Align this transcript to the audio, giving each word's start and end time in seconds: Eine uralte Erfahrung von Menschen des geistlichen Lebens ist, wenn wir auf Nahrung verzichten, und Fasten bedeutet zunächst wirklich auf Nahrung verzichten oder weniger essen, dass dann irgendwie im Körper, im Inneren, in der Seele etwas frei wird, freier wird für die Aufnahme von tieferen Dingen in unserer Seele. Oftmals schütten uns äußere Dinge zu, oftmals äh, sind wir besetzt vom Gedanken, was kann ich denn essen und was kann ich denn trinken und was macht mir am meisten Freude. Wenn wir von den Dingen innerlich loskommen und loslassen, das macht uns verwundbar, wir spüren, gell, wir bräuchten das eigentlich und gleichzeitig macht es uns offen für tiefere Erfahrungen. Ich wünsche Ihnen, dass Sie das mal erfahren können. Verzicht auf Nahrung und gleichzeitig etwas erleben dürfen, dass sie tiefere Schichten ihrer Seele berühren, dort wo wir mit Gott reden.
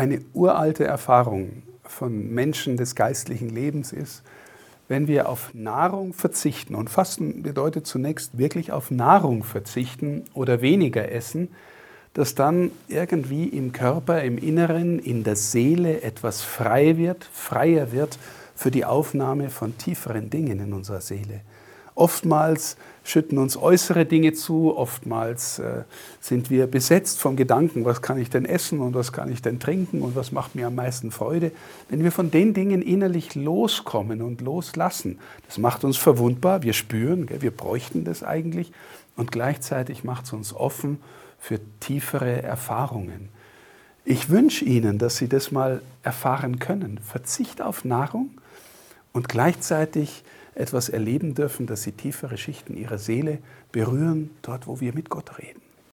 Eine 0.00 0.22
uralte 0.32 0.84
Erfahrung 0.84 1.62
von 1.84 2.32
Menschen 2.32 2.78
des 2.78 2.94
geistlichen 2.94 3.50
Lebens 3.50 3.92
ist, 3.92 4.22
wenn 4.88 5.08
wir 5.08 5.28
auf 5.28 5.52
Nahrung 5.52 6.14
verzichten, 6.14 6.74
und 6.74 6.88
Fasten 6.88 7.42
bedeutet 7.42 7.86
zunächst 7.86 8.38
wirklich 8.38 8.72
auf 8.72 8.90
Nahrung 8.90 9.44
verzichten 9.44 10.24
oder 10.32 10.62
weniger 10.62 11.12
essen, 11.12 11.48
dass 12.14 12.34
dann 12.34 12.70
irgendwie 12.88 13.44
im 13.44 13.72
Körper, 13.72 14.22
im 14.22 14.38
Inneren, 14.38 15.00
in 15.00 15.22
der 15.22 15.36
Seele 15.36 16.00
etwas 16.00 16.40
frei 16.40 16.96
wird, 16.96 17.28
freier 17.30 17.92
wird 17.92 18.18
für 18.56 18.70
die 18.70 18.86
Aufnahme 18.86 19.50
von 19.50 19.76
tieferen 19.76 20.30
Dingen 20.30 20.60
in 20.60 20.72
unserer 20.72 21.02
Seele. 21.02 21.42
Oftmals 22.00 22.78
schütten 23.04 23.36
uns 23.36 23.58
äußere 23.58 24.06
Dinge 24.06 24.32
zu, 24.32 24.74
oftmals 24.74 25.58
äh, 25.58 25.82
sind 26.18 26.48
wir 26.48 26.66
besetzt 26.66 27.20
vom 27.20 27.36
Gedanken, 27.36 27.84
was 27.84 28.00
kann 28.00 28.18
ich 28.18 28.30
denn 28.30 28.46
essen 28.46 28.80
und 28.80 28.94
was 28.94 29.12
kann 29.12 29.30
ich 29.30 29.42
denn 29.42 29.60
trinken 29.60 30.00
und 30.00 30.16
was 30.16 30.32
macht 30.32 30.54
mir 30.54 30.68
am 30.68 30.76
meisten 30.76 31.10
Freude. 31.10 31.52
Wenn 31.90 32.02
wir 32.02 32.10
von 32.10 32.30
den 32.30 32.54
Dingen 32.54 32.80
innerlich 32.80 33.34
loskommen 33.34 34.22
und 34.22 34.40
loslassen, 34.40 35.18
das 35.46 35.58
macht 35.58 35.84
uns 35.84 35.98
verwundbar, 35.98 36.62
wir 36.62 36.72
spüren, 36.72 37.26
gell, 37.26 37.42
wir 37.42 37.50
bräuchten 37.50 38.04
das 38.04 38.22
eigentlich 38.22 38.72
und 39.16 39.30
gleichzeitig 39.30 40.02
macht 40.02 40.24
es 40.24 40.32
uns 40.32 40.54
offen 40.54 41.02
für 41.38 41.60
tiefere 41.80 42.42
Erfahrungen. 42.42 43.28
Ich 44.06 44.30
wünsche 44.30 44.64
Ihnen, 44.64 44.96
dass 44.96 45.18
Sie 45.18 45.28
das 45.28 45.52
mal 45.52 45.82
erfahren 46.02 46.60
können. 46.60 46.98
Verzicht 47.04 47.60
auf 47.60 47.84
Nahrung 47.84 48.30
und 49.12 49.28
gleichzeitig 49.28 50.24
etwas 50.54 50.88
erleben 50.88 51.34
dürfen, 51.34 51.66
dass 51.66 51.82
sie 51.82 51.92
tiefere 51.92 52.36
Schichten 52.36 52.76
ihrer 52.76 52.98
Seele 52.98 53.38
berühren, 53.72 54.30
dort 54.42 54.66
wo 54.66 54.80
wir 54.80 54.94
mit 54.94 55.10
Gott 55.10 55.38
reden. 55.38 55.69